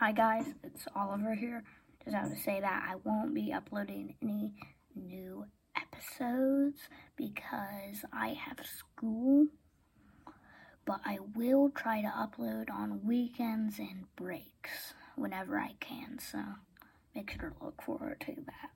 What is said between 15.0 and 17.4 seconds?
whenever I can, so make